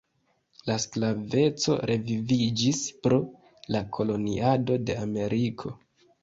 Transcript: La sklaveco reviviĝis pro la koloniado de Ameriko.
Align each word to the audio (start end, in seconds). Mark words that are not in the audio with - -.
La 0.69 0.75
sklaveco 0.85 1.75
reviviĝis 1.91 2.79
pro 3.03 3.19
la 3.77 3.83
koloniado 3.99 4.79
de 4.89 4.97
Ameriko. 5.05 5.75